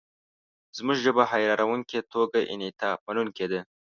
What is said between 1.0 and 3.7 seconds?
ژبه حیرانوونکې توګه انعطافمنونکې ده.